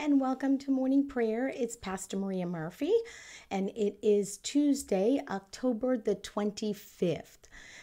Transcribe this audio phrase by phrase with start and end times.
[0.00, 1.52] and welcome to morning prayer.
[1.54, 2.94] It's Pastor Maria Murphy,
[3.50, 7.40] and it is Tuesday, October the 25th.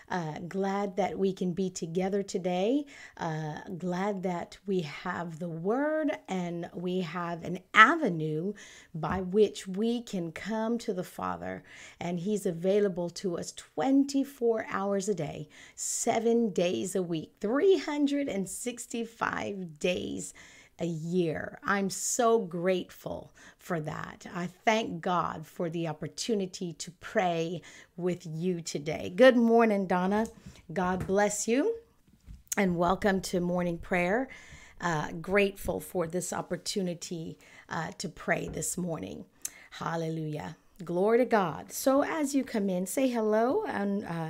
[0.09, 2.87] Uh, glad that we can be together today.
[3.17, 8.53] Uh, glad that we have the word and we have an avenue
[8.95, 11.63] by which we can come to the Father,
[11.99, 20.33] and He's available to us 24 hours a day, seven days a week, 365 days
[20.79, 21.59] a year.
[21.63, 24.25] I'm so grateful for that.
[24.33, 27.61] I thank God for the opportunity to pray
[27.95, 29.11] with you today.
[29.15, 30.27] Good morning, Donna.
[30.71, 31.75] God bless you
[32.57, 34.27] and welcome to morning prayer.
[34.79, 37.37] Uh, grateful for this opportunity
[37.69, 39.25] uh, to pray this morning.
[39.71, 40.57] Hallelujah.
[40.83, 41.71] Glory to God.
[41.71, 44.29] So, as you come in, say hello and uh,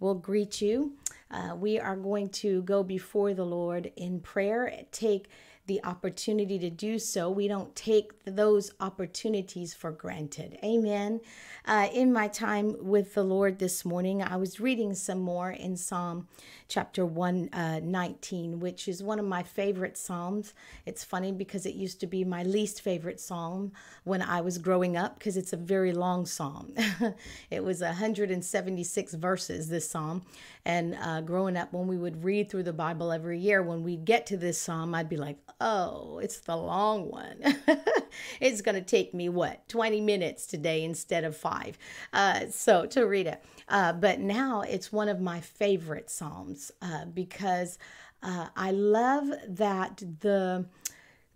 [0.00, 0.94] we'll greet you.
[1.30, 4.84] Uh, we are going to go before the Lord in prayer.
[4.90, 5.28] Take
[5.66, 7.30] the opportunity to do so.
[7.30, 10.58] We don't take those opportunities for granted.
[10.62, 11.20] Amen.
[11.64, 15.76] Uh, in my time with the Lord this morning, I was reading some more in
[15.78, 16.28] Psalm
[16.68, 20.52] chapter 119, uh, which is one of my favorite Psalms.
[20.84, 23.72] It's funny because it used to be my least favorite Psalm
[24.04, 26.74] when I was growing up because it's a very long Psalm.
[27.50, 30.22] it was 176 verses, this Psalm.
[30.66, 34.04] And uh, growing up, when we would read through the Bible every year, when we'd
[34.04, 37.36] get to this Psalm, I'd be like, oh, it's the long one.
[38.40, 41.78] it's going to take me what 20 minutes today instead of five
[42.12, 47.04] uh, so to read it uh, but now it's one of my favorite psalms uh,
[47.06, 47.78] because
[48.22, 50.64] uh, i love that the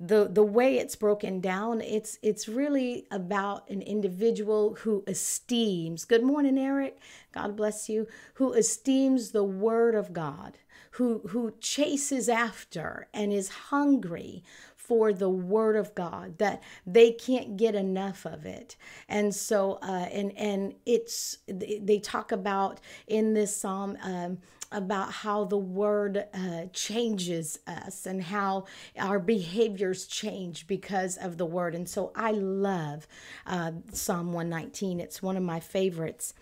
[0.00, 6.22] the the way it's broken down it's it's really about an individual who esteems good
[6.22, 6.98] morning eric
[7.32, 10.58] god bless you who esteems the word of god
[10.92, 14.42] who who chases after and is hungry
[14.88, 18.74] for the word of God that they can't get enough of it.
[19.06, 24.38] And so uh, and and it's they talk about in this psalm um,
[24.70, 28.64] about how the word uh, changes us and how
[28.98, 31.74] our behaviors change because of the word.
[31.74, 33.06] And so I love
[33.46, 35.00] uh, Psalm 119.
[35.00, 36.34] It's one of my favorites.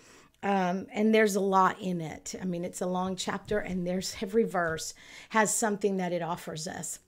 [0.42, 2.34] Um, and there's a lot in it.
[2.40, 4.94] I mean, it's a long chapter, and there's every verse
[5.30, 6.98] has something that it offers us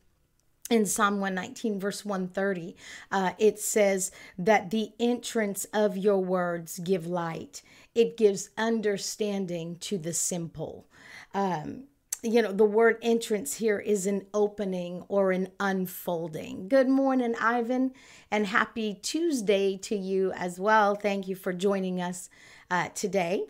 [0.71, 2.77] in Psalm 119, verse 130,
[3.11, 7.63] uh, it says that the entrance of your words give light,
[7.95, 10.87] it gives understanding to the simple.
[11.35, 11.85] Um,
[12.23, 16.69] you know, the word entrance here is an opening or an unfolding.
[16.69, 17.93] Good morning, Ivan,
[18.31, 20.97] and happy Tuesday to you as well.
[20.97, 22.29] Thank you for joining us
[22.71, 23.47] uh, today.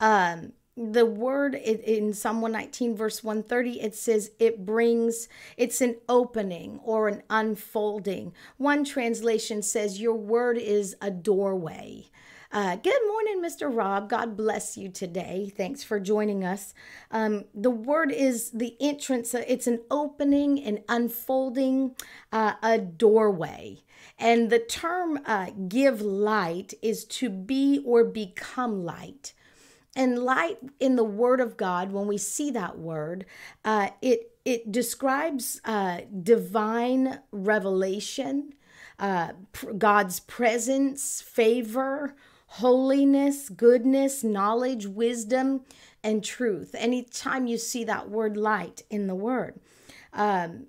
[0.00, 6.80] Um, the word in Psalm 119, verse 130, it says it brings, it's an opening
[6.82, 8.32] or an unfolding.
[8.56, 12.06] One translation says, Your word is a doorway.
[12.52, 13.74] Uh, good morning, Mr.
[13.74, 14.10] Rob.
[14.10, 15.52] God bless you today.
[15.56, 16.74] Thanks for joining us.
[17.10, 21.96] Um, the word is the entrance, uh, it's an opening, an unfolding,
[22.32, 23.82] uh, a doorway.
[24.18, 29.34] And the term uh, give light is to be or become light.
[29.96, 33.26] And light in the Word of God, when we see that word,
[33.64, 38.54] uh, it it describes uh, divine revelation,
[38.98, 42.16] uh, pr- God's presence, favor,
[42.56, 45.62] holiness, goodness, knowledge, wisdom,
[46.04, 46.74] and truth.
[46.76, 49.58] Anytime you see that word light in the Word,
[50.12, 50.66] um,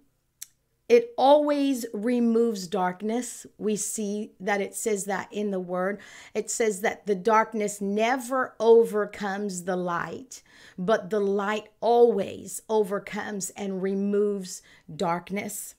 [0.88, 3.46] it always removes darkness.
[3.58, 6.00] We see that it says that in the word.
[6.34, 10.44] It says that the darkness never overcomes the light,
[10.78, 14.62] but the light always overcomes and removes
[14.94, 15.76] darkness.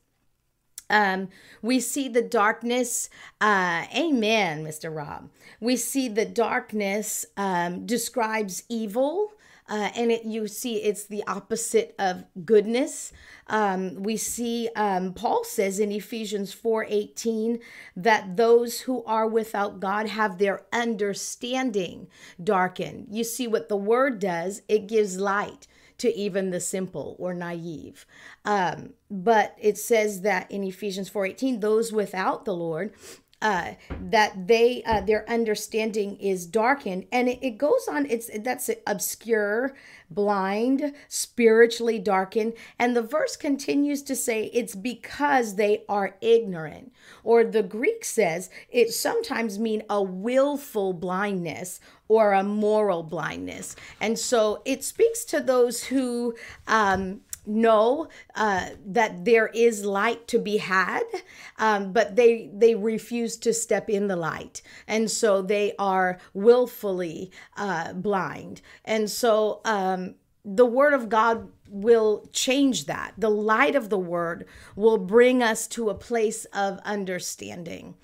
[0.94, 1.28] Um,
[1.60, 3.10] we see the darkness,
[3.40, 4.94] uh, amen, Mr.
[4.94, 5.28] Rob.
[5.60, 9.32] We see the darkness um, describes evil,
[9.68, 13.12] uh, and it you see it's the opposite of goodness.
[13.48, 17.58] Um, we see um, Paul says in Ephesians four eighteen
[17.96, 22.06] that those who are without God have their understanding
[22.42, 23.08] darkened.
[23.10, 25.66] You see what the word does; it gives light
[25.98, 28.06] to even the simple or naive.
[28.44, 32.92] Um, but it says that in Ephesians 4:18, those without the Lord
[33.44, 37.06] uh, that they uh, their understanding is darkened.
[37.12, 39.74] And it, it goes on it's that's obscure
[40.10, 42.54] blind spiritually darkened.
[42.78, 46.92] And the verse continues to say it's because they are ignorant.
[47.22, 53.76] Or the greek says it sometimes mean a willful blindness or a moral blindness.
[54.00, 56.34] And so it speaks to those who
[56.66, 61.02] um, know uh, that there is light to be had,
[61.58, 67.30] um, but they they refuse to step in the light, and so they are willfully
[67.56, 68.60] uh, blind.
[68.84, 70.14] And so um,
[70.44, 73.14] the Word of God will change that.
[73.16, 74.46] The light of the Word
[74.76, 77.94] will bring us to a place of understanding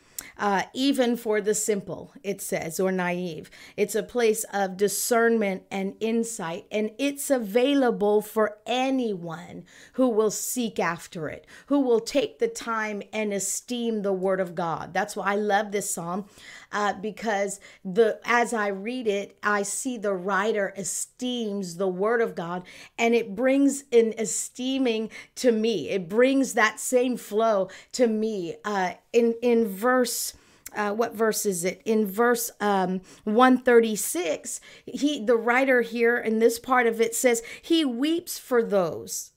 [0.41, 3.51] uh, even for the simple, it says, or naive.
[3.77, 10.81] It's a place of discernment and insight, and it's available for anyone who will seek
[10.81, 14.95] after it, who will take the time and esteem the Word of God.
[14.95, 16.25] That's why I love this psalm
[16.73, 22.35] uh, because the as I read it, I see the writer esteems the Word of
[22.35, 22.65] God,
[22.99, 25.91] and it brings an esteeming to me.
[25.91, 28.57] It brings that same flow to me.
[28.65, 30.35] Uh, in in verse
[30.75, 31.83] uh, what verse is it?
[31.85, 37.85] In verse um, 136 he the writer here in this part of it says he
[37.85, 39.33] weeps for those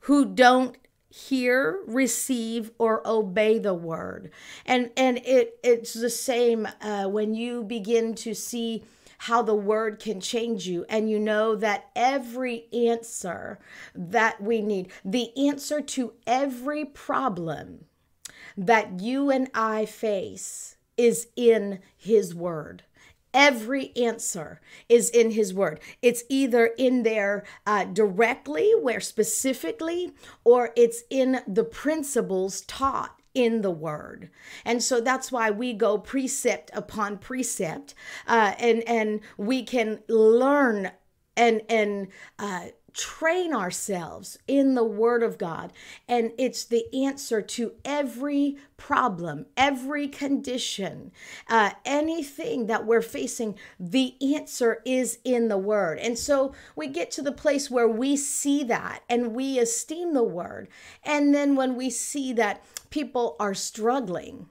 [0.00, 0.76] who don't
[1.08, 4.30] hear receive or obey the word.
[4.66, 8.84] And and it it's the same uh, when you begin to see
[9.18, 13.58] how the word can change you and you know that every answer
[13.94, 17.86] that we need the answer to every problem
[18.56, 22.84] that you and I face is in His Word.
[23.32, 25.80] Every answer is in His Word.
[26.00, 30.12] It's either in there uh, directly, where specifically,
[30.44, 34.30] or it's in the principles taught in the word
[34.64, 37.92] and so that's why we go precept upon precept
[38.28, 40.88] uh, and and we can learn
[41.36, 42.06] and and
[42.38, 45.72] uh, train ourselves in the Word of God.
[46.08, 51.10] And it's the answer to every problem, every condition,
[51.48, 53.58] uh, anything that we're facing.
[53.78, 55.98] The answer is in the Word.
[55.98, 60.24] And so we get to the place where we see that and we esteem the
[60.24, 60.68] Word.
[61.02, 64.48] And then when we see that people are struggling,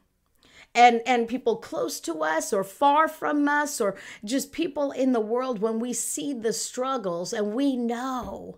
[0.76, 5.20] and and people close to us or far from us or just people in the
[5.20, 8.58] world when we see the struggles and we know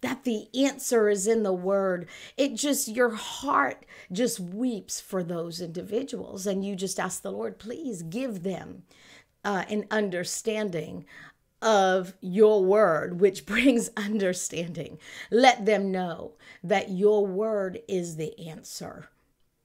[0.00, 2.06] that the answer is in the word
[2.36, 7.58] it just your heart just weeps for those individuals and you just ask the lord
[7.58, 8.82] please give them
[9.44, 11.04] uh, an understanding
[11.64, 14.98] of your word, which brings understanding.
[15.30, 19.08] Let them know that your word is the answer.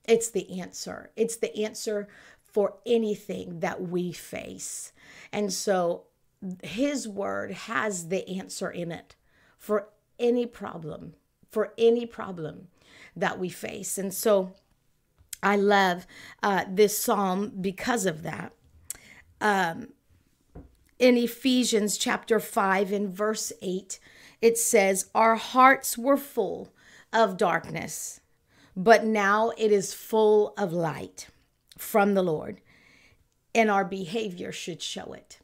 [0.09, 1.11] It's the answer.
[1.15, 2.07] It's the answer
[2.43, 4.91] for anything that we face.
[5.31, 6.05] And so
[6.63, 9.15] his word has the answer in it
[9.59, 11.13] for any problem,
[11.51, 12.69] for any problem
[13.15, 13.99] that we face.
[13.99, 14.55] And so
[15.43, 16.07] I love
[16.41, 18.51] uh, this psalm because of that.
[19.39, 19.89] Um,
[20.97, 23.99] in Ephesians chapter 5 in verse 8,
[24.41, 26.73] it says, Our hearts were full
[27.13, 28.21] of darkness
[28.79, 31.27] but now it is full of light
[31.77, 32.61] from the Lord,
[33.53, 35.39] and our behavior should show it.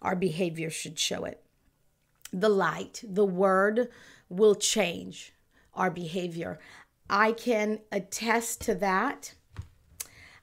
[0.00, 1.42] Our behavior should show it.
[2.32, 3.88] The light, the word
[4.28, 5.32] will change
[5.74, 6.60] our behavior.
[7.10, 9.34] I can attest to that.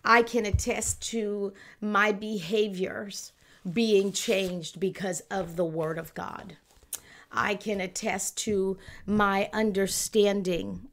[0.03, 3.31] I can attest to my behaviors
[3.71, 6.57] being changed because of the Word of God.
[7.31, 10.89] I can attest to my understanding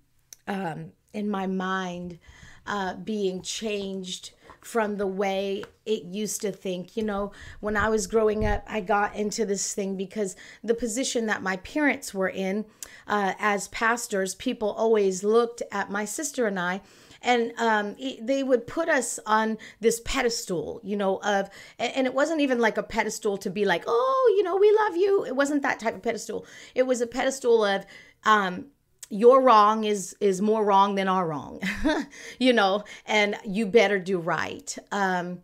[0.47, 2.19] um, in my mind
[2.67, 6.97] uh, being changed from the way it used to think.
[6.97, 11.27] You know, when I was growing up, I got into this thing because the position
[11.27, 12.65] that my parents were in
[13.09, 16.81] uh, as pastors, people always looked at my sister and I
[17.23, 22.41] and um, they would put us on this pedestal, you know, of, and it wasn't
[22.41, 25.25] even like a pedestal to be like, oh, you know, we love you.
[25.25, 26.47] It wasn't that type of pedestal.
[26.75, 27.87] It was a pedestal of,
[28.25, 28.67] um,
[29.13, 31.61] your wrong is is more wrong than our wrong
[32.39, 34.77] you know and you better do right.
[34.91, 35.41] Um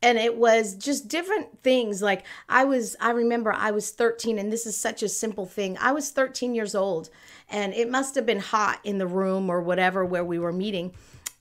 [0.00, 2.00] and it was just different things.
[2.00, 5.76] Like i was i remember i was 13 and this is such a simple thing.
[5.78, 7.10] I was 13 years old
[7.50, 10.94] and it must have been hot in the room or whatever where we were meeting.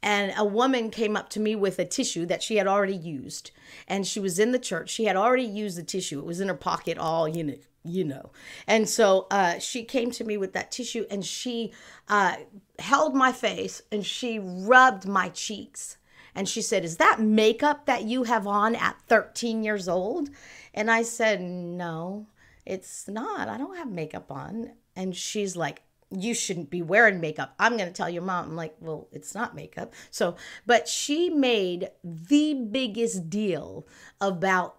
[0.03, 3.51] And a woman came up to me with a tissue that she had already used
[3.87, 4.89] and she was in the church.
[4.89, 6.19] She had already used the tissue.
[6.19, 7.55] It was in her pocket all you know
[7.87, 8.31] you know.
[8.67, 11.73] And so uh, she came to me with that tissue and she
[12.07, 12.37] uh,
[12.79, 15.97] held my face and she rubbed my cheeks.
[16.35, 20.29] And she said, Is that makeup that you have on at 13 years old?
[20.73, 22.27] And I said, No,
[22.65, 23.49] it's not.
[23.49, 24.73] I don't have makeup on.
[24.95, 27.53] And she's like, you shouldn't be wearing makeup.
[27.59, 28.45] I'm going to tell your mom.
[28.45, 29.93] I'm like, well, it's not makeup.
[30.09, 33.85] So, but she made the biggest deal
[34.21, 34.77] about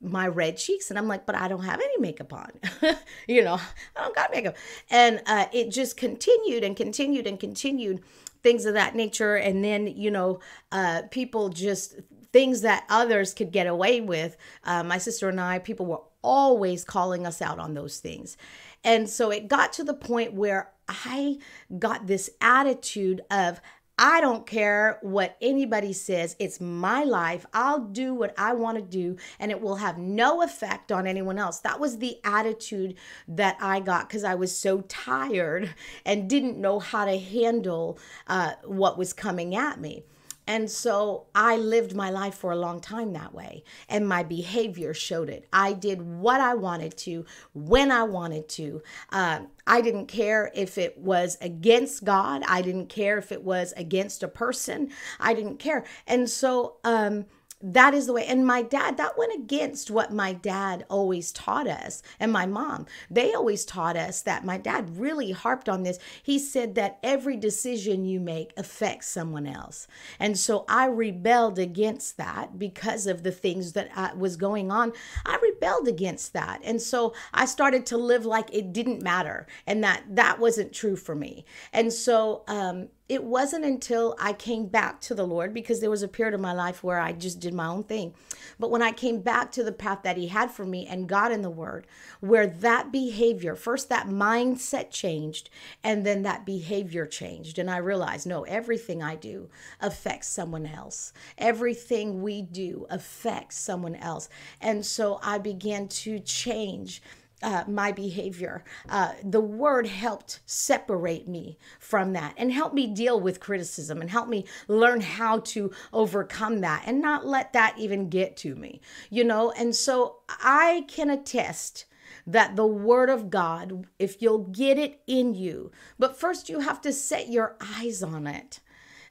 [0.00, 2.50] my red cheeks and i'm like but i don't have any makeup on.
[3.26, 3.54] You know
[3.96, 4.56] i don't got makeup.
[4.90, 8.02] And uh, it just continued and continued and continued
[8.42, 9.36] things of that nature.
[9.36, 10.40] And then you know
[10.72, 11.96] uh, people just
[12.32, 16.84] things that others could get away with uh, my sister and i people were always
[16.84, 18.36] calling us out on those things.
[18.84, 21.36] And so it got to the point where i
[21.78, 23.60] got this attitude of
[23.98, 26.36] I don't care what anybody says.
[26.38, 27.44] It's my life.
[27.52, 31.36] I'll do what I want to do, and it will have no effect on anyone
[31.36, 31.58] else.
[31.58, 32.94] That was the attitude
[33.26, 35.74] that I got because I was so tired
[36.04, 40.04] and didn't know how to handle uh, what was coming at me.
[40.48, 43.64] And so I lived my life for a long time that way.
[43.86, 45.46] And my behavior showed it.
[45.52, 48.82] I did what I wanted to, when I wanted to.
[49.12, 52.42] Uh, I didn't care if it was against God.
[52.48, 54.90] I didn't care if it was against a person.
[55.20, 55.84] I didn't care.
[56.06, 57.26] And so, um,
[57.60, 58.24] that is the way.
[58.24, 62.86] And my dad, that went against what my dad always taught us and my mom.
[63.10, 65.98] They always taught us that my dad really harped on this.
[66.22, 69.88] He said that every decision you make affects someone else.
[70.20, 74.92] And so I rebelled against that because of the things that I, was going on.
[75.26, 76.60] I rebelled against that.
[76.64, 80.96] And so I started to live like it didn't matter and that that wasn't true
[80.96, 81.44] for me.
[81.72, 86.02] And so um, it wasn't until I came back to the Lord because there was
[86.02, 88.14] a period of my life where I just did my own thing.
[88.58, 91.32] But when I came back to the path that He had for me and got
[91.32, 91.86] in the Word,
[92.20, 95.48] where that behavior, first that mindset changed,
[95.82, 97.58] and then that behavior changed.
[97.58, 99.48] And I realized no, everything I do
[99.80, 101.14] affects someone else.
[101.38, 104.28] Everything we do affects someone else.
[104.60, 107.02] And so I began to change
[107.42, 108.64] uh, my behavior.
[108.88, 114.10] Uh, the word helped separate me from that and help me deal with criticism and
[114.10, 118.80] help me learn how to overcome that and not let that even get to me,
[119.08, 119.52] you know?
[119.52, 121.86] And so I can attest
[122.26, 126.80] that the word of God, if you'll get it in you, but first you have
[126.82, 128.60] to set your eyes on it.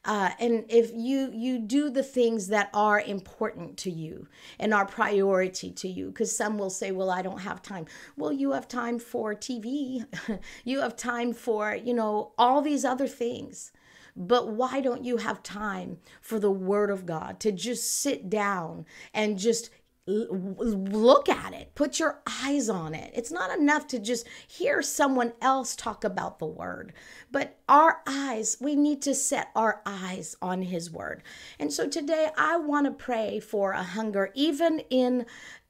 [0.08, 4.26] Uh, and if you you do the things that are important to you
[4.58, 7.86] and are priority to you because some will say well i don't have time.
[8.16, 10.06] Well you have time for tv
[10.64, 13.74] you have time for you know all these other things.
[14.20, 18.86] But why don't you have time for the word of god to just sit down
[19.14, 19.70] and just
[20.08, 23.12] look at it, put your eyes on it.
[23.14, 26.94] It's not enough to just hear someone else talk about the word,
[27.30, 31.24] but our eyes, we need to set our eyes on his word.
[31.60, 35.26] And so today I want to pray for a hunger, even in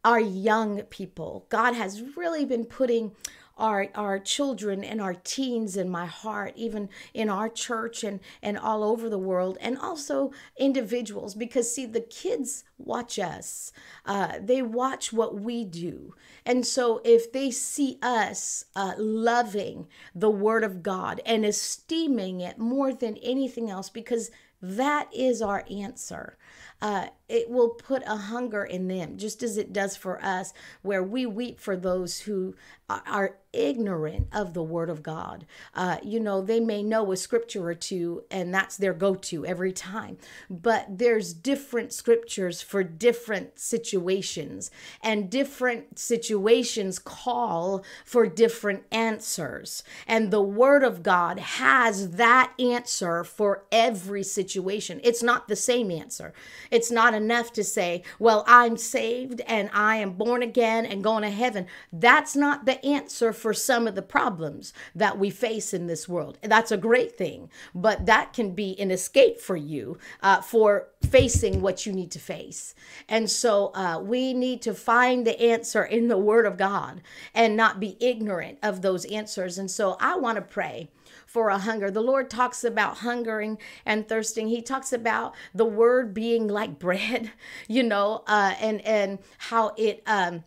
[0.05, 1.47] our young people.
[1.49, 3.13] God has really been putting
[3.57, 8.55] our our children and our teens in my heart even in our church and and
[8.55, 13.71] all over the world and also individuals because see the kids watch us.
[14.05, 16.13] Uh, they watch what we do.
[16.45, 22.57] And so if they see us uh, loving the word of god and esteeming it
[22.57, 24.31] more than anything else because
[24.61, 26.37] that is our answer
[26.81, 31.03] uh, it will put a hunger in them, just as it does for us, where
[31.03, 32.55] we weep for those who
[32.87, 35.45] are ignorant of the word of God.
[35.73, 39.45] Uh, you know, they may know a scripture or two, and that's their go to
[39.45, 40.17] every time,
[40.49, 44.69] but there's different scriptures for different situations,
[45.01, 49.83] and different situations call for different answers.
[50.05, 54.99] And the word of God has that answer for every situation.
[55.01, 56.33] It's not the same answer.
[56.69, 61.23] It's not enough to say, well, I'm saved and I am born again and going
[61.23, 61.67] to heaven.
[61.93, 66.37] That's not the answer for some of the problems that we face in this world.
[66.41, 71.61] That's a great thing, but that can be an escape for you uh, for facing
[71.61, 72.75] what you need to face.
[73.07, 77.01] And so uh, we need to find the answer in the Word of God
[77.33, 79.57] and not be ignorant of those answers.
[79.57, 80.89] And so I want to pray
[81.25, 81.91] for a hunger.
[81.91, 84.47] The Lord talks about hungering and thirsting.
[84.47, 87.31] He talks about the word being like bread,
[87.67, 90.43] you know, uh, and and how it um,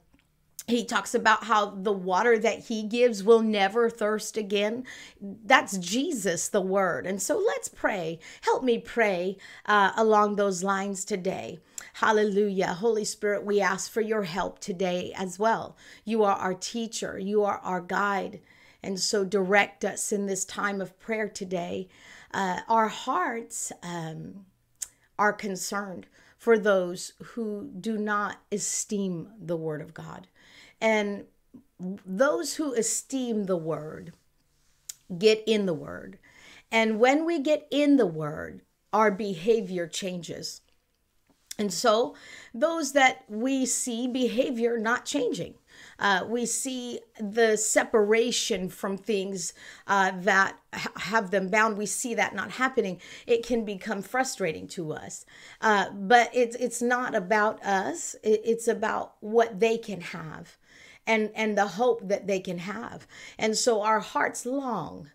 [0.67, 4.85] he talks about how the water that he gives will never thirst again.
[5.21, 7.07] That's Jesus, the word.
[7.07, 8.19] And so let's pray.
[8.43, 9.37] Help me pray
[9.67, 11.59] uh, along those lines today.
[11.95, 12.75] Hallelujah.
[12.75, 15.76] Holy Spirit, we ask for your help today as well.
[16.05, 18.40] You are our teacher, you are our guide.
[18.83, 21.88] And so direct us in this time of prayer today.
[22.33, 24.47] Uh, our hearts um,
[25.19, 26.07] are concerned
[26.38, 30.26] for those who do not esteem the Word of God.
[30.81, 31.25] And
[31.79, 34.13] those who esteem the Word
[35.17, 36.19] get in the Word.
[36.71, 40.61] And when we get in the Word, our behavior changes.
[41.59, 42.15] And so,
[42.55, 45.55] those that we see behavior not changing,
[45.99, 49.53] uh, we see the separation from things
[49.87, 51.77] uh, that ha- have them bound.
[51.77, 52.99] We see that not happening.
[53.27, 55.27] It can become frustrating to us.
[55.61, 58.17] Uh, but it's it's not about us.
[58.23, 60.57] It, it's about what they can have,
[61.11, 63.07] and and the hope that they can have.
[63.37, 65.11] And so our hearts long,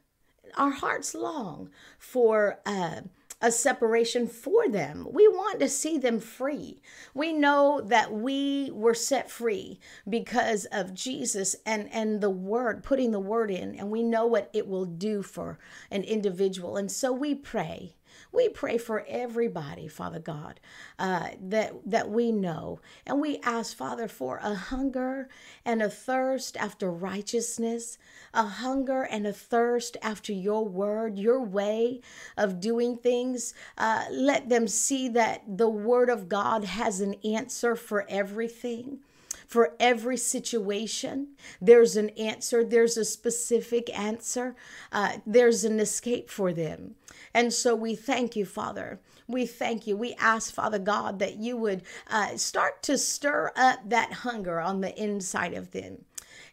[0.58, 2.60] our hearts long for.
[2.66, 3.02] Uh,
[3.42, 5.08] a separation for them.
[5.12, 6.82] We want to see them free.
[7.14, 13.12] We know that we were set free because of Jesus and and the word, putting
[13.12, 15.60] the word in, and we know what it will do for
[15.92, 16.78] an individual.
[16.78, 17.94] And so we pray
[18.36, 20.60] we pray for everybody, Father God,
[21.00, 25.30] uh, that that we know, and we ask, Father, for a hunger
[25.64, 27.98] and a thirst after righteousness,
[28.34, 32.02] a hunger and a thirst after Your word, Your way
[32.38, 33.54] of doing things.
[33.78, 39.00] Uh, let them see that the Word of God has an answer for everything
[39.48, 41.30] for every situation.
[41.62, 44.56] There's an answer, there's a specific answer,
[44.92, 46.96] uh, there's an escape for them.
[47.34, 49.00] And so we thank you, Father.
[49.28, 49.98] We thank you.
[49.98, 54.82] We ask, Father God, that you would uh, start to stir up that hunger on
[54.82, 56.05] the inside of them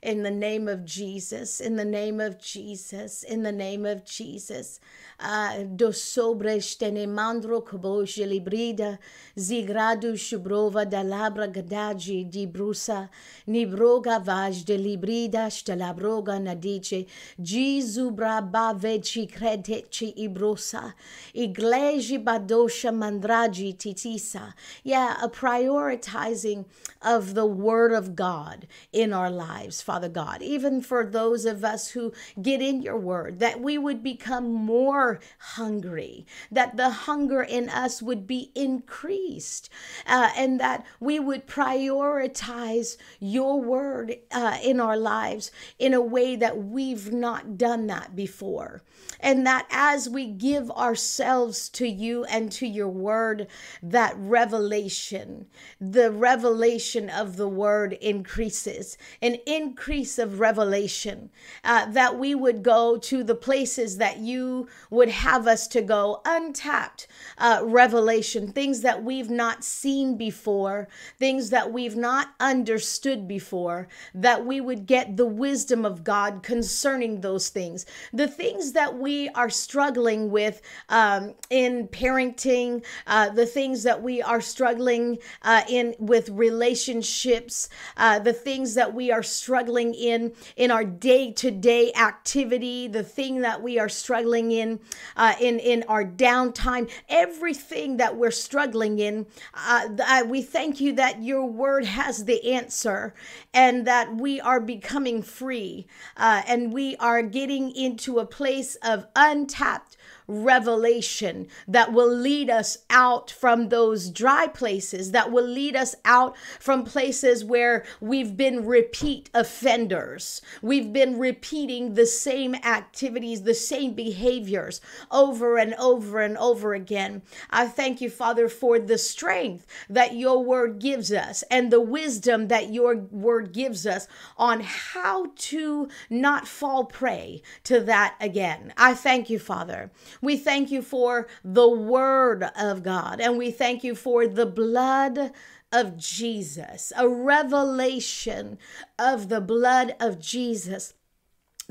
[0.03, 4.81] in the name of Jesus, in the name of Jesus, in the name of Jesus.
[5.21, 6.59] Uh, do sobre
[7.07, 8.99] mandro koboje librida,
[9.37, 13.09] zigradu shubrova da labra gadaji di brusa,
[13.47, 17.07] nibroga vaj de librida stelabroga nadice,
[17.41, 20.93] jizubra baveci credeci ibrosa,
[21.33, 24.53] igleji badosha mandraji titisa.
[24.83, 26.65] Yeah, a prioritizing
[27.01, 31.89] of the word of God in our lives, Father God, even for those of us
[31.89, 37.69] who get in your word, that we would become more hungry, that the hunger in
[37.69, 39.69] us would be increased,
[40.07, 46.37] uh, and that we would prioritize your word uh, in our lives in a way
[46.37, 48.83] that we've not done that before.
[49.21, 53.47] And that as we give ourselves to you and to your word,
[53.83, 59.37] that revelation, the revelation of the word increases, an
[59.83, 61.29] increase of revelation,
[61.65, 66.23] uh, that we would go to the places that you would have us to go,
[66.25, 70.87] untapped uh, revelation, things that we've not seen before,
[71.19, 77.21] things that we've not understood before, that we would get the wisdom of God concerning
[77.21, 83.83] those things, the things that we are struggling with um, in parenting, uh, the things
[83.83, 89.72] that we are struggling uh, in with relationships, uh, the things that we are struggling
[89.79, 94.81] in in our day to day activity, the thing that we are struggling in
[95.17, 99.27] uh, in in our downtime, everything that we're struggling in.
[99.55, 103.15] Uh, we thank you that your word has the answer,
[103.55, 109.07] and that we are becoming free, uh, and we are getting into a place of
[109.17, 115.95] untapped revelation that will lead us out from those dry places, that will lead us
[116.05, 120.41] out from places where we've been repeat offenders.
[120.61, 124.81] We've been repeating the same activities, the same behaviors
[125.11, 127.23] over and over and over again.
[127.51, 132.49] I thank you, Father, for the strength that your word gives us and the wisdom
[132.49, 134.07] that your word gives us
[134.37, 138.73] on how to not fall prey to that again.
[138.77, 139.91] I thank you, Father.
[140.23, 145.33] We thank you for the word of God and we thank you for the blood
[145.73, 148.59] of Jesus, a revelation
[148.99, 150.95] of the blood of Jesus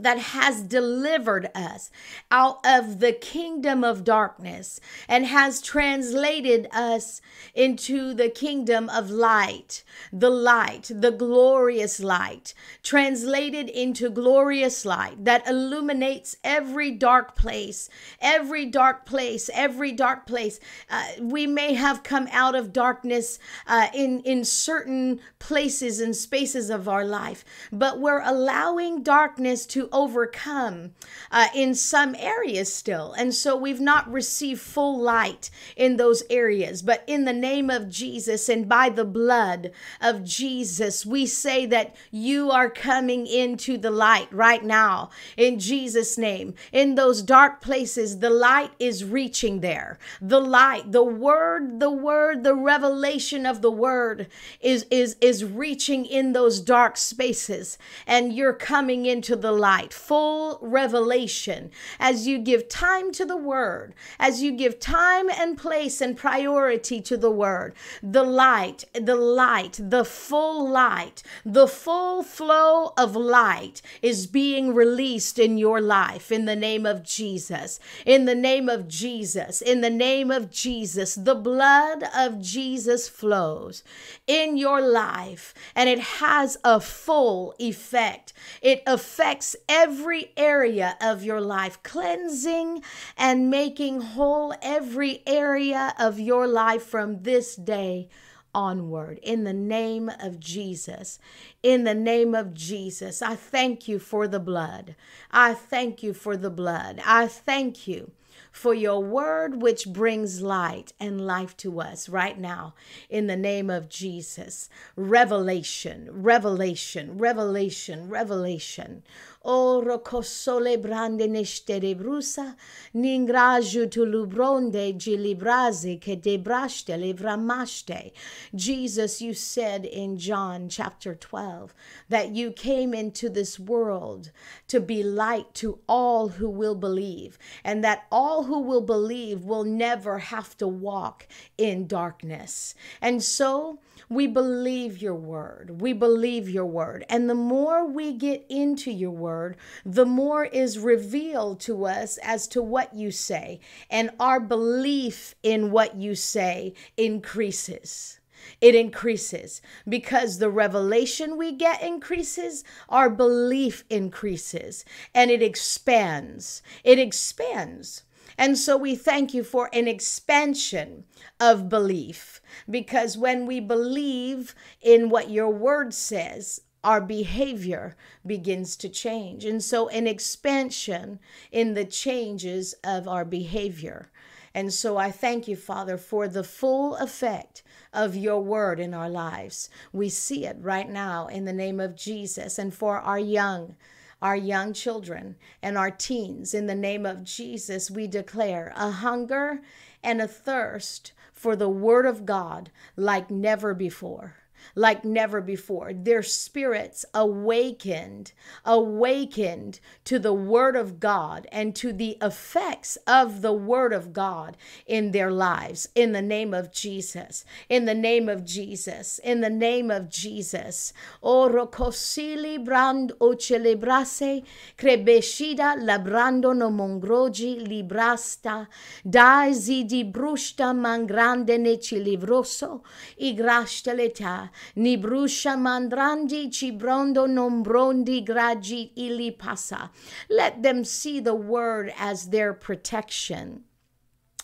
[0.04, 1.92] that has delivered us
[2.30, 7.22] out of the kingdom of darkness and has translated us
[7.54, 15.48] into the kingdom of light, the light, the glorious light, translated into glorious light that
[15.48, 20.60] illuminates every dark place, every dark place, every dark place.
[20.90, 26.70] Uh, we may have come out of darkness uh, in, in certain places and spaces
[26.70, 30.92] of our life, but we're allowing darkness to overcome
[31.32, 33.14] uh, in some areas still.
[33.14, 36.82] And so we've not received full light in those areas.
[36.82, 41.96] But in the name of Jesus and by the blood of Jesus, we say that
[42.12, 46.54] you are coming into the light right now in Jesus' name.
[46.72, 50.00] In those dark places, the light is reaching there.
[50.22, 54.28] The light, the word, the word, the revelation of the word
[54.60, 57.78] is, is, is reaching in those dark spaces.
[58.06, 63.38] And you're coming into the light light, full revelation, as you give time to the
[63.38, 69.16] word, as you give time and place and priority to the word, the light, the
[69.16, 76.32] light, the full light, the full flow of light is being released in your life
[76.32, 77.80] in the name of Jesus.
[78.06, 79.62] In the name of Jesus.
[79.62, 81.16] In the name of Jesus.
[81.16, 83.84] The blood of Jesus flows
[84.28, 88.34] in your life and it has a full effect.
[88.62, 92.84] It affects every area of your life, cleansing
[93.18, 98.10] and making whole every area of your life from this day
[98.54, 101.20] onward in the name of Jesus.
[101.64, 104.96] In the name of Jesus, I thank you for the blood.
[105.32, 107.02] I thank you for the blood.
[107.06, 108.12] I thank you
[108.52, 112.74] for your word, which brings light and life to us right now
[113.10, 114.70] in the name of Jesus.
[114.96, 119.04] Revelation, revelation, revelation, revelation.
[119.44, 122.56] O rocosole brande neshtere brusa,
[122.94, 128.12] ningraju tu lubronde gilibraze que debraste levramaste.
[128.54, 131.74] Jesus, you said in John chapter 12
[132.10, 134.32] that you came into this world
[134.68, 139.64] to be light to all who will believe, and that all who will believe will
[139.64, 141.28] never have to walk
[141.58, 142.76] in darkness.
[143.02, 143.80] And so,
[144.12, 145.80] we believe your word.
[145.80, 147.06] We believe your word.
[147.08, 152.46] And the more we get into your word, the more is revealed to us as
[152.50, 153.62] to what you say.
[153.90, 158.20] And our belief in what you say increases
[158.60, 166.64] it increases because the revelation we get increases, our belief increases, and it expands.
[166.84, 168.02] It expands.
[168.38, 171.06] And so we thank you for an expansion
[171.40, 178.90] of belief because when we believe in what your word says, our behavior begins to
[178.90, 179.46] change.
[179.46, 181.20] And so, an expansion
[181.52, 184.10] in the changes of our behavior.
[184.54, 187.62] And so, I thank you, Father, for the full effect
[187.94, 189.70] of your word in our lives.
[189.94, 192.58] We see it right now in the name of Jesus.
[192.58, 193.76] And for our young,
[194.22, 196.54] our young children and our teens.
[196.54, 199.62] In the name of Jesus, we declare a hunger
[200.04, 204.41] and a thirst for the Word of God like never before
[204.76, 205.94] like never before.
[205.94, 208.32] Their spirits awakened,
[208.66, 214.58] awakened to the Word of God and to the effects of the Word of God
[214.86, 215.90] in their lives.
[215.96, 220.94] In the name of Jesus, in the name of Jesus, in the name of Jesus.
[221.22, 224.44] Oro cosili brand o celebrase,
[224.78, 228.68] crebeshida labrando no mongrogi librasta,
[229.10, 232.82] dai zidi brusta mangrande ne cilivroso,
[233.20, 239.92] igrasteleta ni brusha mandrandi cibrondo nombrondi gragi ili pasa.
[240.30, 243.64] Let them see the word as their protection.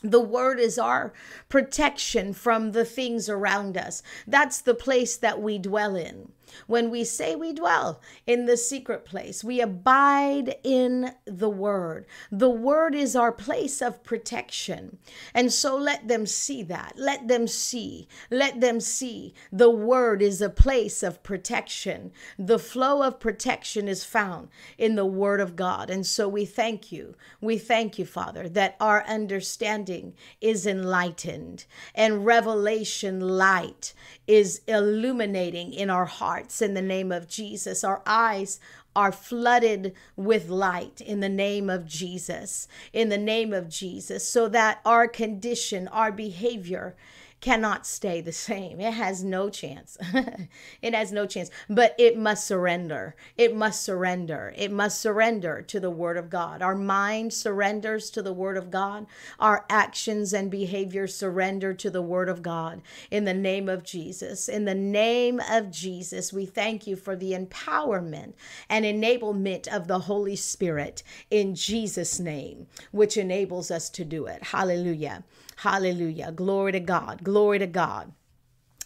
[0.04, 1.12] The word is our
[1.50, 4.04] protection from the things around us.
[4.28, 6.32] That's the place that we dwell in.
[6.68, 12.06] When we say we dwell in the secret place, we abide in the Word.
[12.32, 14.98] The Word is our place of protection.
[15.34, 16.94] And so let them see that.
[16.98, 18.08] Let them see.
[18.32, 19.34] Let them see.
[19.52, 22.12] The Word is a place of protection.
[22.38, 25.90] The flow of protection is found in the Word of God.
[25.90, 27.16] And so we thank you.
[27.42, 33.94] We thank you, Father, that our understanding is enlightened and revelation light
[34.28, 36.06] is illuminating in our
[36.38, 37.84] hearts in the name of Jesus.
[37.84, 38.60] Our eyes
[38.96, 44.48] are flooded with light in the name of Jesus, in the name of Jesus, so
[44.50, 46.96] that our condition, our behavior,
[47.40, 48.82] cannot stay the same.
[48.82, 49.98] It has no chance.
[50.82, 53.16] it has no chance, but it must surrender.
[53.38, 54.54] It must surrender.
[54.58, 56.62] It must surrender to the Word of God.
[56.62, 59.06] Our mind surrenders to the Word of God.
[59.40, 62.82] Our actions and behaviors surrender to the Word of God.
[63.12, 64.50] In the name of Jesus.
[64.50, 68.34] In the name of Jesus, we thank you for the empowerment
[68.68, 74.42] and enablement of the Holy Spirit in Jesus' name, which enables us to do it.
[74.42, 75.24] Hallelujah.
[75.58, 76.32] Hallelujah.
[76.34, 77.24] Glory to God.
[77.24, 78.14] Glory to God.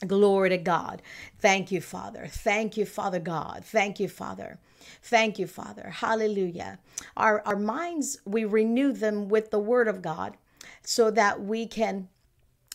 [0.08, 1.02] Glory to God.
[1.40, 2.28] Thank you, Father.
[2.28, 3.64] Thank you, Father God.
[3.66, 4.60] Thank you, Father.
[5.04, 5.90] Thank you, Father.
[5.92, 6.80] Hallelujah.
[7.18, 10.38] Our, our minds, we renew them with the Word of God
[10.84, 12.10] so that we can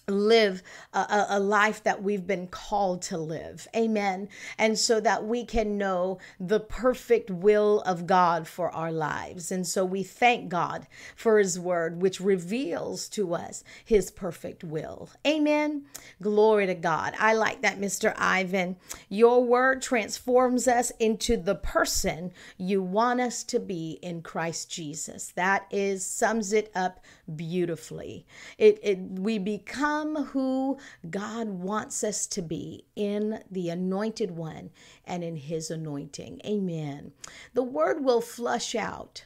[0.08, 3.66] live a, a, life that we've been called to live.
[3.74, 4.28] Amen.
[4.56, 9.50] And so that we can know the perfect will of God for our lives.
[9.50, 15.10] And so we thank God for his word, which reveals to us his perfect will.
[15.26, 15.86] Amen.
[16.22, 17.14] Glory to God.
[17.18, 18.14] I like that, Mr.
[18.16, 18.76] Ivan.
[19.08, 25.32] Your word transforms us into the person you want us to be in Christ Jesus.
[25.34, 27.00] That is sums it up
[27.34, 28.26] beautifully.
[28.58, 34.70] It, it we become who God wants us to be in the anointed one
[35.04, 36.40] and in his anointing.
[36.44, 37.12] Amen.
[37.54, 39.24] The word will flush out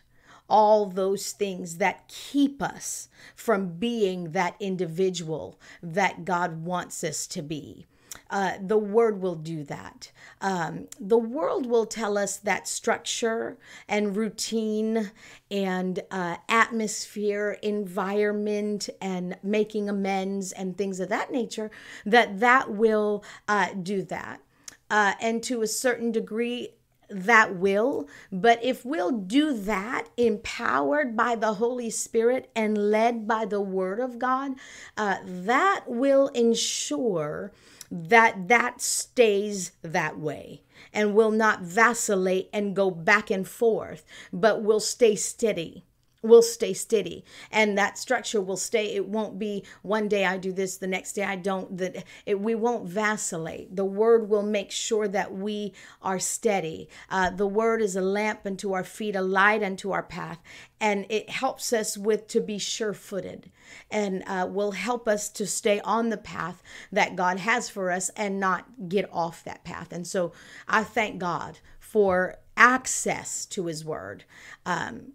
[0.49, 7.43] all those things that keep us from being that individual that God wants us to
[7.43, 7.87] be.
[8.31, 10.13] Uh, the word will do that.
[10.41, 15.11] Um, the world will tell us that structure and routine
[15.51, 21.73] and uh, atmosphere, environment, and making amends and things of that nature,
[22.07, 24.41] that that will uh, do that.
[24.89, 26.71] Uh, and to a certain degree,
[27.11, 28.09] that will.
[28.31, 33.99] But if we'll do that empowered by the Holy Spirit and led by the Word
[33.99, 34.53] of God,
[34.97, 37.53] uh, that will ensure
[37.91, 44.63] that that stays that way and will not vacillate and go back and forth, but
[44.63, 45.85] will stay steady
[46.23, 47.25] will stay steady.
[47.51, 48.95] And that structure will stay.
[48.95, 52.41] It won't be one day i do this the next day i don't that it,
[52.41, 53.75] we won't vacillate.
[53.75, 56.89] The word will make sure that we are steady.
[57.09, 60.41] Uh, the word is a lamp unto our feet a light unto our path
[60.81, 63.51] and it helps us with to be sure-footed
[63.91, 68.11] and uh, will help us to stay on the path that god has for us
[68.11, 69.93] and not get off that path.
[69.93, 70.33] And so
[70.69, 74.25] i thank god for access to his word
[74.67, 75.13] um,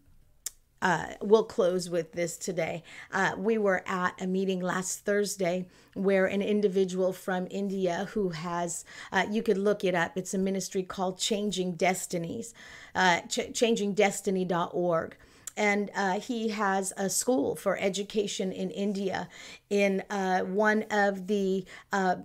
[0.82, 2.84] uh, we'll close with this today.
[3.12, 8.86] Uh, we were at a meeting last Thursday where an individual from India who has,
[9.12, 12.54] uh, you could look it up, it's a ministry called Changing Destinies,
[12.94, 15.16] uh, ch- changingdestiny.org
[15.58, 19.30] and uh, he has a school for education in India
[19.70, 22.16] in uh, one of the uh,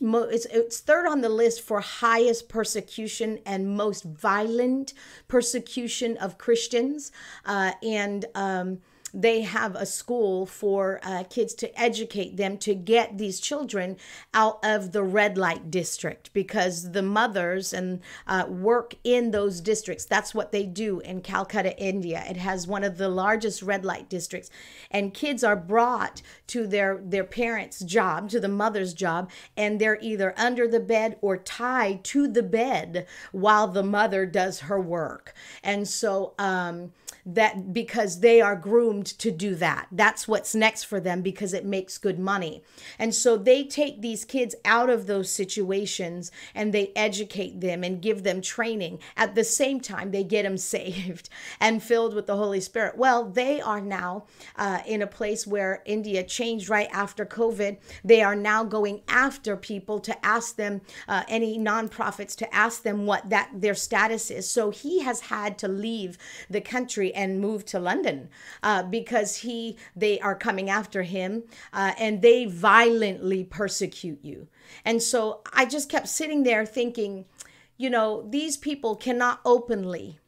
[0.00, 4.94] mo- it's, it's third on the list for highest persecution and most violent
[5.28, 7.12] persecution of Christians
[7.44, 8.78] uh, and um,
[9.14, 13.96] they have a school for uh, kids to educate them to get these children
[14.34, 20.04] out of the red light district because the mothers and uh, work in those districts.
[20.04, 22.24] That's what they do in Calcutta, India.
[22.28, 24.50] It has one of the largest red light districts,
[24.90, 29.98] and kids are brought to their their parents' job, to the mother's job, and they're
[30.00, 35.32] either under the bed or tied to the bed while the mother does her work.
[35.62, 36.34] And so.
[36.38, 36.92] Um,
[37.26, 39.88] that because they are groomed to do that.
[39.90, 42.62] That's what's next for them because it makes good money.
[43.00, 48.00] And so they take these kids out of those situations and they educate them and
[48.00, 49.00] give them training.
[49.16, 52.96] At the same time, they get them saved and filled with the Holy Spirit.
[52.96, 57.78] Well, they are now uh, in a place where India changed right after COVID.
[58.04, 63.04] They are now going after people to ask them, uh, any nonprofits, to ask them
[63.04, 64.48] what that their status is.
[64.48, 68.28] So he has had to leave the country and move to London
[68.62, 74.46] uh, because he they are coming after him uh, and they violently persecute you.
[74.84, 77.24] And so I just kept sitting there thinking,
[77.76, 80.20] you know, these people cannot openly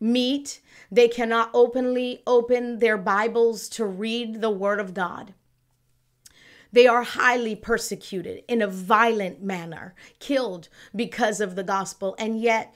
[0.00, 0.60] meet.
[0.90, 5.34] They cannot openly open their Bibles to read the Word of God.
[6.70, 12.14] They are highly persecuted in a violent manner, killed because of the gospel.
[12.18, 12.74] And yet,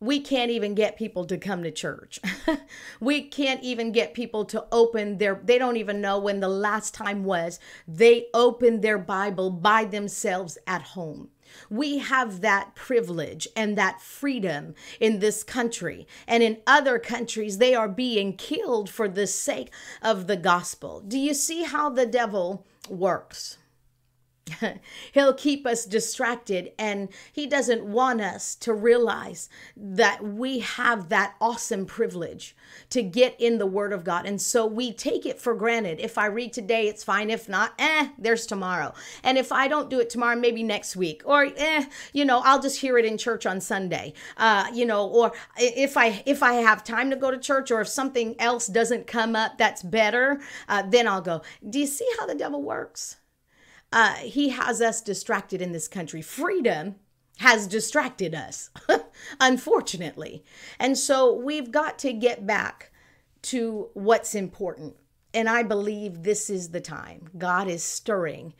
[0.00, 2.20] we can't even get people to come to church.
[3.00, 6.94] we can't even get people to open their they don't even know when the last
[6.94, 11.28] time was they opened their Bible by themselves at home.
[11.68, 16.06] We have that privilege and that freedom in this country.
[16.26, 21.00] And in other countries, they are being killed for the sake of the gospel.
[21.00, 23.58] Do you see how the devil works?
[25.12, 31.34] He'll keep us distracted, and He doesn't want us to realize that we have that
[31.40, 32.56] awesome privilege
[32.90, 34.26] to get in the Word of God.
[34.26, 36.00] And so we take it for granted.
[36.00, 37.30] If I read today, it's fine.
[37.30, 38.94] If not, eh, there's tomorrow.
[39.22, 42.60] And if I don't do it tomorrow, maybe next week, or eh, you know, I'll
[42.60, 44.14] just hear it in church on Sunday.
[44.36, 47.80] Uh, you know, or if I if I have time to go to church, or
[47.80, 51.42] if something else doesn't come up that's better, uh, then I'll go.
[51.68, 53.19] Do you see how the devil works?
[53.92, 56.22] Uh, he has us distracted in this country.
[56.22, 56.96] Freedom
[57.38, 58.70] has distracted us,
[59.40, 60.44] unfortunately.
[60.78, 62.92] And so we've got to get back
[63.42, 64.96] to what's important.
[65.32, 67.30] And I believe this is the time.
[67.38, 68.54] God is stirring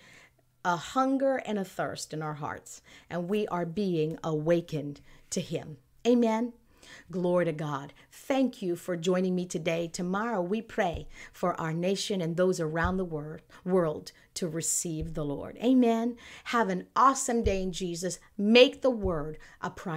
[0.65, 5.79] a hunger and a thirst in our hearts, and we are being awakened to Him.
[6.07, 6.53] Amen.
[7.11, 7.93] Glory to God.
[8.11, 9.89] Thank you for joining me today.
[9.89, 15.25] Tomorrow we pray for our nation and those around the world, world to receive the
[15.25, 15.59] Lord.
[15.63, 16.17] Amen.
[16.45, 18.19] Have an awesome day in Jesus.
[18.39, 19.91] Make the word a priority.